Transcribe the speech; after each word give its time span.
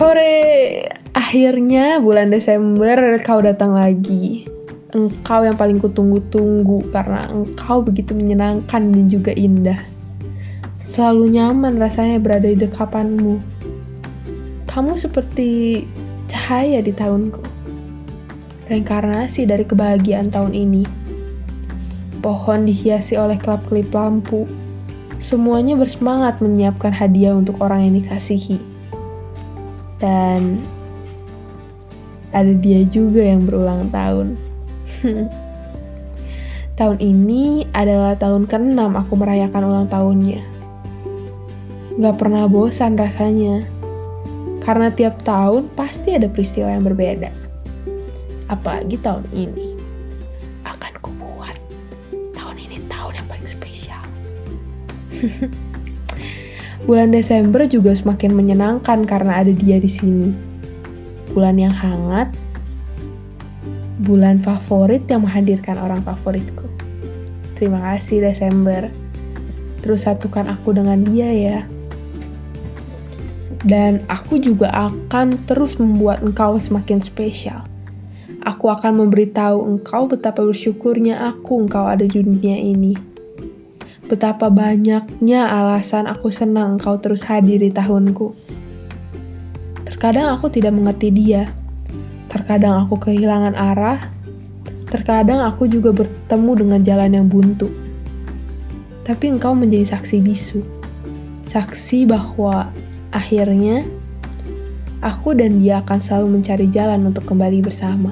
Hore, 0.00 0.80
akhirnya 1.12 2.00
bulan 2.00 2.32
Desember 2.32 3.20
kau 3.20 3.44
datang 3.44 3.76
lagi. 3.76 4.48
Engkau 4.96 5.44
yang 5.44 5.60
paling 5.60 5.76
kutunggu-tunggu 5.76 6.88
karena 6.88 7.28
engkau 7.28 7.84
begitu 7.84 8.16
menyenangkan 8.16 8.80
dan 8.96 9.12
juga 9.12 9.36
indah. 9.36 9.76
Selalu 10.88 11.36
nyaman 11.36 11.76
rasanya 11.76 12.16
berada 12.16 12.48
di 12.48 12.64
dekapanmu. 12.64 13.44
Kamu 14.72 14.96
seperti 14.96 15.84
cahaya 16.32 16.80
di 16.80 16.96
tahunku. 16.96 17.44
Reinkarnasi 18.72 19.44
dari 19.44 19.68
kebahagiaan 19.68 20.32
tahun 20.32 20.56
ini. 20.56 20.88
Pohon 22.24 22.64
dihiasi 22.64 23.20
oleh 23.20 23.36
kelap-kelip 23.36 23.92
lampu. 23.92 24.48
Semuanya 25.20 25.76
bersemangat 25.76 26.40
menyiapkan 26.40 26.88
hadiah 26.88 27.36
untuk 27.36 27.60
orang 27.60 27.84
yang 27.84 28.00
dikasihi 28.00 28.79
dan 30.00 30.58
ada 32.32 32.50
dia 32.56 32.82
juga 32.88 33.22
yang 33.22 33.44
berulang 33.46 33.92
tahun. 33.92 34.34
tahun 36.80 36.98
ini 36.98 37.68
adalah 37.76 38.16
tahun 38.16 38.48
ke-6 38.48 38.80
aku 38.80 39.12
merayakan 39.14 39.62
ulang 39.68 39.88
tahunnya. 39.92 40.42
Gak 42.00 42.16
pernah 42.16 42.48
bosan 42.48 42.96
rasanya, 42.96 43.68
karena 44.64 44.88
tiap 44.88 45.20
tahun 45.20 45.68
pasti 45.76 46.16
ada 46.16 46.30
peristiwa 46.32 46.72
yang 46.72 46.86
berbeda. 46.86 47.28
Apalagi 48.48 48.96
tahun 49.04 49.28
ini, 49.36 49.76
akan 50.64 50.92
kubuat 51.04 51.60
tahun 52.32 52.56
ini 52.56 52.78
tahun 52.88 53.20
yang 53.20 53.26
paling 53.28 53.48
spesial. 53.50 54.02
Bulan 56.88 57.12
Desember 57.12 57.68
juga 57.68 57.92
semakin 57.92 58.32
menyenangkan 58.32 59.04
karena 59.04 59.44
ada 59.44 59.52
dia 59.52 59.76
di 59.76 59.90
sini. 59.90 60.32
Bulan 61.36 61.60
yang 61.60 61.76
hangat, 61.76 62.32
bulan 64.00 64.40
favorit 64.40 65.04
yang 65.04 65.28
menghadirkan 65.28 65.76
orang 65.76 66.00
favoritku. 66.00 66.64
Terima 67.60 67.84
kasih 67.84 68.24
Desember. 68.24 68.88
Terus 69.84 70.08
satukan 70.08 70.48
aku 70.48 70.72
dengan 70.72 71.04
dia 71.04 71.28
ya. 71.28 71.60
Dan 73.60 74.00
aku 74.08 74.40
juga 74.40 74.72
akan 74.72 75.36
terus 75.44 75.76
membuat 75.76 76.24
engkau 76.24 76.56
semakin 76.56 77.04
spesial. 77.04 77.68
Aku 78.48 78.72
akan 78.72 79.04
memberitahu 79.04 79.68
engkau 79.68 80.08
betapa 80.08 80.40
bersyukurnya 80.40 81.28
aku 81.28 81.60
engkau 81.60 81.84
ada 81.84 82.08
di 82.08 82.24
dunia 82.24 82.56
ini 82.56 83.09
betapa 84.10 84.50
banyaknya 84.50 85.46
alasan 85.46 86.10
aku 86.10 86.34
senang 86.34 86.82
kau 86.82 86.98
terus 86.98 87.22
hadir 87.22 87.62
di 87.62 87.70
tahunku. 87.70 88.34
Terkadang 89.86 90.34
aku 90.34 90.50
tidak 90.50 90.74
mengerti 90.74 91.14
dia. 91.14 91.46
Terkadang 92.26 92.82
aku 92.82 92.98
kehilangan 92.98 93.54
arah. 93.54 94.02
Terkadang 94.90 95.46
aku 95.46 95.70
juga 95.70 95.94
bertemu 95.94 96.52
dengan 96.58 96.80
jalan 96.82 97.10
yang 97.22 97.26
buntu. 97.30 97.70
Tapi 99.06 99.30
engkau 99.30 99.54
menjadi 99.54 99.94
saksi 99.94 100.18
bisu. 100.18 100.58
Saksi 101.46 102.10
bahwa 102.10 102.66
akhirnya 103.14 103.86
aku 105.06 105.38
dan 105.38 105.62
dia 105.62 105.86
akan 105.86 106.02
selalu 106.02 106.42
mencari 106.42 106.66
jalan 106.66 107.06
untuk 107.06 107.30
kembali 107.30 107.62
bersama. 107.62 108.10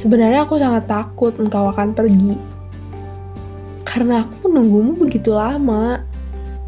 Sebenarnya 0.00 0.48
aku 0.48 0.56
sangat 0.56 0.88
takut 0.88 1.36
engkau 1.36 1.68
akan 1.68 1.92
pergi 1.92 2.53
karena 3.94 4.26
aku 4.26 4.50
menunggumu 4.50 5.06
begitu 5.06 5.30
lama. 5.30 6.02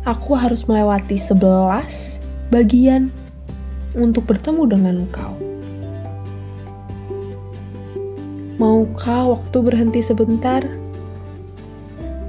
Aku 0.06 0.38
harus 0.38 0.62
melewati 0.70 1.18
sebelas 1.18 2.22
bagian 2.54 3.10
untuk 3.98 4.30
bertemu 4.30 4.62
dengan 4.70 4.94
engkau. 5.02 5.34
Maukah 8.62 9.34
waktu 9.34 9.58
berhenti 9.58 9.98
sebentar? 10.06 10.62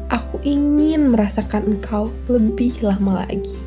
Aku 0.09 0.41
ingin 0.41 1.13
merasakan 1.13 1.77
engkau 1.77 2.09
lebih 2.25 2.81
lama 2.81 3.21
lagi. 3.21 3.66